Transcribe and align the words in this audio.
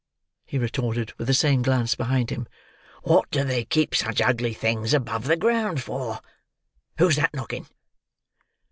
he 0.47 0.57
retorted 0.57 1.13
with 1.19 1.27
the 1.27 1.33
same 1.35 1.61
glance 1.61 1.93
behind 1.93 2.31
him. 2.31 2.47
"Wot 3.03 3.29
do 3.29 3.43
they 3.43 3.63
keep 3.63 3.93
such 3.93 4.19
ugly 4.19 4.51
things 4.51 4.95
above 4.95 5.25
the 5.25 5.37
ground 5.37 5.83
for?—Who's 5.83 7.17
that 7.17 7.35
knocking?" 7.35 7.67